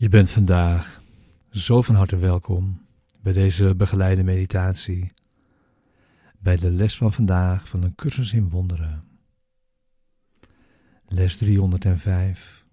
Je 0.00 0.08
bent 0.08 0.30
vandaag 0.30 1.02
zo 1.50 1.82
van 1.82 1.94
harte 1.94 2.16
welkom 2.16 2.86
bij 3.20 3.32
deze 3.32 3.74
begeleide 3.74 4.22
meditatie, 4.22 5.12
bij 6.38 6.56
de 6.56 6.70
les 6.70 6.96
van 6.96 7.12
vandaag 7.12 7.68
van 7.68 7.82
een 7.82 7.94
cursus 7.94 8.32
in 8.32 8.48
wonderen. 8.48 9.04
Les 11.06 11.36
305. 11.36 12.64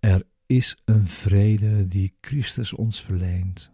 Er 0.00 0.26
is 0.46 0.76
een 0.84 1.06
vrede 1.06 1.88
die 1.88 2.16
Christus 2.20 2.72
ons 2.72 3.02
verleent. 3.02 3.72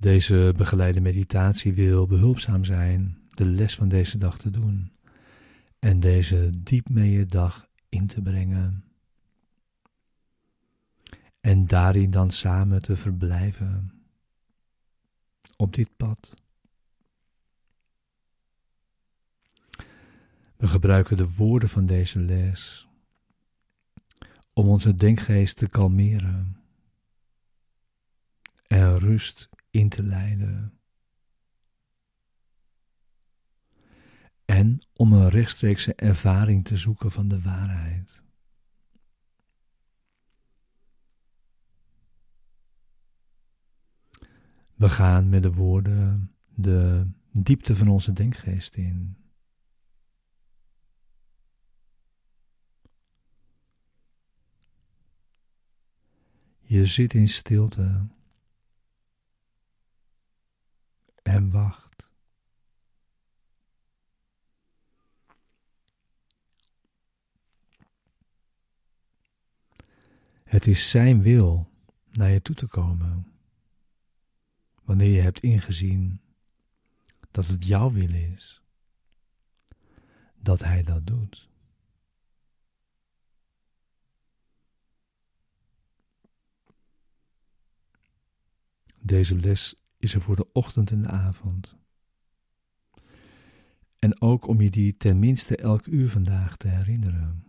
Deze 0.00 0.52
begeleide 0.56 1.00
meditatie 1.00 1.72
wil 1.72 2.06
behulpzaam 2.06 2.64
zijn 2.64 3.18
de 3.28 3.44
les 3.44 3.74
van 3.74 3.88
deze 3.88 4.18
dag 4.18 4.38
te 4.38 4.50
doen 4.50 4.92
en 5.78 6.00
deze 6.00 6.50
diep 6.58 6.88
mee 6.88 7.26
dag 7.26 7.68
in 7.88 8.06
te 8.06 8.22
brengen. 8.22 8.84
En 11.40 11.66
daarin 11.66 12.10
dan 12.10 12.30
samen 12.30 12.82
te 12.82 12.96
verblijven 12.96 14.02
op 15.56 15.74
dit 15.74 15.96
pad. 15.96 16.34
We 20.56 20.68
gebruiken 20.68 21.16
de 21.16 21.34
woorden 21.34 21.68
van 21.68 21.86
deze 21.86 22.18
les 22.18 22.88
om 24.52 24.68
onze 24.68 24.94
denkgeest 24.94 25.56
te 25.56 25.68
kalmeren 25.68 26.56
en 28.66 28.98
rust 28.98 29.48
in 29.78 29.88
te 29.88 30.02
leiden. 30.02 30.72
En 34.44 34.78
om 34.92 35.12
een 35.12 35.28
rechtstreekse 35.28 35.94
ervaring 35.94 36.64
te 36.64 36.76
zoeken 36.76 37.10
van 37.10 37.28
de 37.28 37.42
waarheid. 37.42 38.22
We 44.74 44.88
gaan 44.88 45.28
met 45.28 45.42
de 45.42 45.52
woorden 45.52 46.32
de 46.54 47.06
diepte 47.32 47.76
van 47.76 47.88
onze 47.88 48.12
denkgeest 48.12 48.74
in. 48.76 49.16
Je 56.60 56.86
zit 56.86 57.14
in 57.14 57.28
stilte 57.28 58.06
wacht. 61.50 62.08
Het 70.44 70.66
is 70.66 70.90
Zijn 70.90 71.22
wil 71.22 71.70
naar 72.10 72.30
je 72.30 72.42
toe 72.42 72.54
te 72.54 72.66
komen, 72.66 73.32
wanneer 74.82 75.14
je 75.14 75.20
hebt 75.20 75.40
ingezien 75.40 76.20
dat 77.30 77.46
het 77.46 77.66
jouw 77.66 77.92
wil 77.92 78.12
is, 78.14 78.62
dat 80.34 80.60
Hij 80.60 80.82
dat 80.82 81.06
doet. 81.06 81.48
Deze 89.00 89.36
les 89.36 89.74
is 89.98 90.14
er 90.14 90.20
voor 90.20 90.36
de 90.36 90.52
ochtend 90.52 90.90
en 90.90 91.02
de 91.02 91.08
avond. 91.08 91.76
En 93.98 94.20
ook 94.20 94.46
om 94.46 94.60
je 94.60 94.70
die 94.70 94.96
tenminste 94.96 95.56
elk 95.56 95.86
uur 95.86 96.10
vandaag 96.10 96.56
te 96.56 96.68
herinneren. 96.68 97.44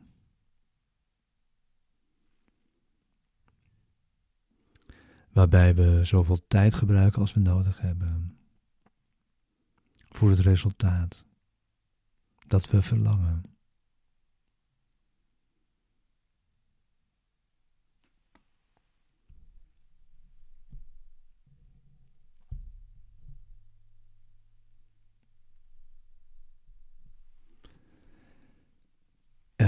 Waarbij 5.31 5.75
we 5.75 6.05
zoveel 6.05 6.47
tijd 6.47 6.73
gebruiken 6.73 7.21
als 7.21 7.33
we 7.33 7.39
nodig 7.39 7.79
hebben. 7.79 8.37
Voor 10.09 10.29
het 10.29 10.39
resultaat 10.39 11.25
dat 12.47 12.69
we 12.69 12.81
verlangen. 12.81 13.43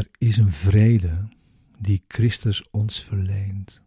Er 0.02 0.10
is 0.18 0.38
een 0.38 0.52
vrede 0.52 1.28
die 1.78 2.04
Christus 2.08 2.70
ons 2.72 3.04
verleent. 3.04 3.82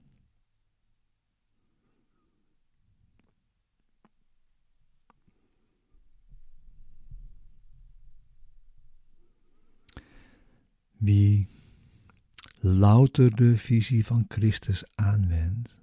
Wie 10.92 11.48
louter 12.60 13.36
de 13.36 13.56
visie 13.56 14.06
van 14.06 14.24
Christus 14.28 14.84
aanwendt, 14.94 15.78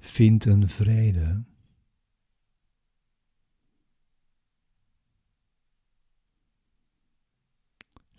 vindt 0.00 0.44
een 0.44 0.68
vrede 0.68 1.44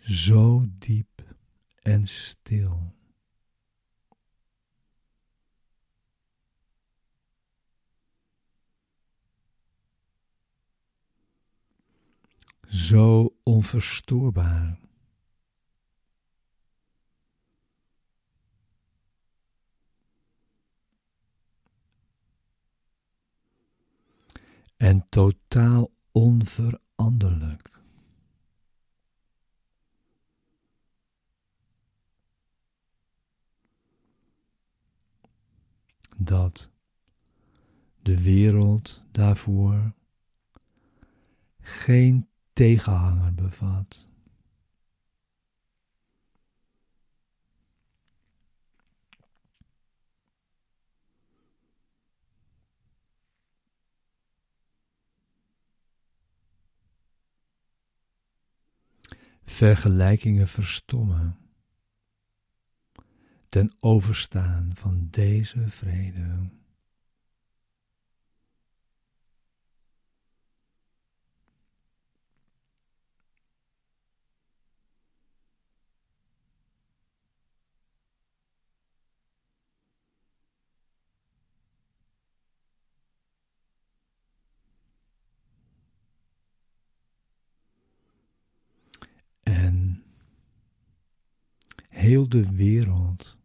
zo 0.07 0.65
diep 0.79 1.35
en 1.81 2.07
stil. 2.07 2.93
Zo 12.67 13.35
onverstoorbaar. 13.43 14.79
En 24.77 25.09
totaal 25.09 25.91
onveranderlijk. 26.11 27.84
Dat 36.17 36.69
de 38.01 38.21
wereld 38.21 39.03
daarvoor 39.11 39.93
geen 41.59 42.27
tegenhanger 42.53 43.33
bevat. 43.33 44.07
Vergelijkingen 59.45 60.47
verstommen 60.47 61.44
ten 63.55 63.73
overstaan 63.79 64.71
van 64.73 65.07
deze 65.11 65.69
vrede. 65.69 66.49
En 89.43 90.03
heel 91.89 92.29
de 92.29 92.55
wereld 92.55 93.43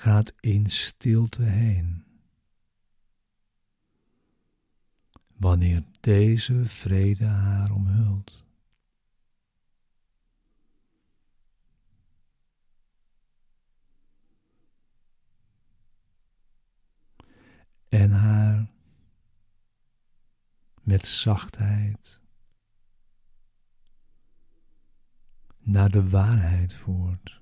gaat 0.00 0.32
in 0.40 0.70
stilte 0.70 1.42
heen. 1.42 2.04
Wanneer 5.36 5.82
deze 6.00 6.64
vrede 6.64 7.24
haar 7.24 7.72
omhult. 7.72 8.44
en 17.88 18.10
haar 18.10 18.70
met 20.82 21.06
zachtheid 21.06 22.20
naar 25.58 25.90
de 25.90 26.08
waarheid 26.08 26.74
voert. 26.74 27.39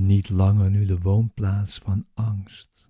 Niet 0.00 0.28
langer 0.28 0.70
nu 0.70 0.86
de 0.86 0.98
woonplaats 0.98 1.78
van 1.78 2.06
angst. 2.14 2.88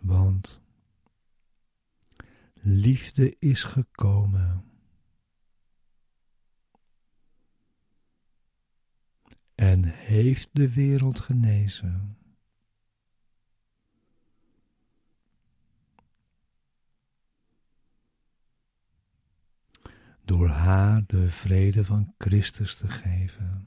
Want 0.00 0.60
liefde 2.54 3.36
is 3.38 3.62
gekomen. 3.62 4.64
En 9.54 9.84
heeft 9.84 10.48
de 10.52 10.72
wereld 10.72 11.20
genezen. 11.20 12.21
Door 20.24 20.48
haar 20.48 21.02
de 21.06 21.28
vrede 21.28 21.84
van 21.84 22.14
Christus 22.18 22.76
te 22.76 22.88
geven. 22.88 23.66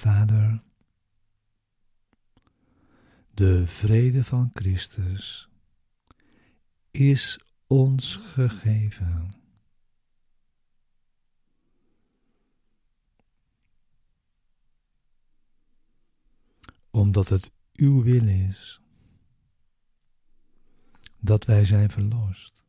Vader, 0.00 0.62
de 3.34 3.66
vrede 3.66 4.24
van 4.24 4.50
Christus 4.52 5.48
is 6.90 7.40
ons 7.66 8.16
gegeven. 8.16 9.34
Omdat 16.90 17.28
het 17.28 17.50
uw 17.72 18.02
wil 18.02 18.26
is 18.26 18.80
dat 21.18 21.44
wij 21.44 21.64
zijn 21.64 21.90
verlost. 21.90 22.59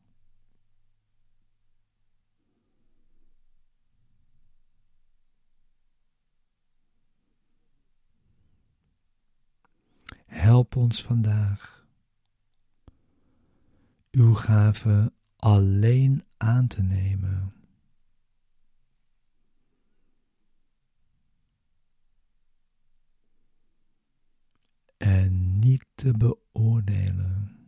Help 10.32 10.76
ons 10.76 11.04
vandaag 11.04 11.86
uw 14.12 14.34
gave 14.34 15.14
alleen 15.36 16.24
aan 16.38 16.68
te 16.68 16.84
nemen. 16.84 17.54
En 24.98 25.60
niet 25.60 25.86
te 25.96 26.18
beoordelen. 26.18 27.61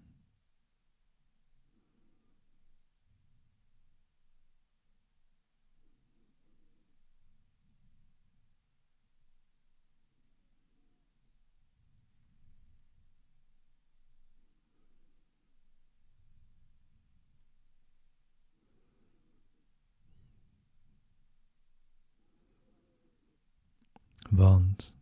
Want 24.35 24.93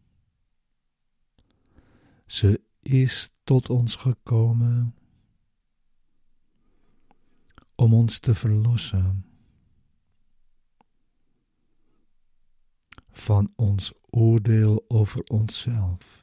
ze 2.26 2.62
is 2.80 3.30
tot 3.44 3.70
ons 3.70 3.96
gekomen 3.96 4.96
om 7.76 7.94
ons 7.94 8.20
te 8.20 8.36
verlossen 8.36 9.26
van 13.12 13.54
ons 13.56 13.94
oordeel 14.10 14.86
over 14.88 15.24
onszelf. 15.24 16.21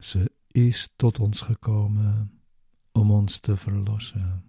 Ze 0.00 0.30
is 0.50 0.92
tot 0.96 1.20
ons 1.20 1.40
gekomen 1.40 2.40
om 2.92 3.10
ons 3.10 3.38
te 3.38 3.56
verlossen 3.56 4.44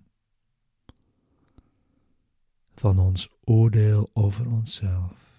van 2.73 2.99
ons 2.99 3.29
oordeel 3.43 4.09
over 4.13 4.47
onszelf. 4.47 5.30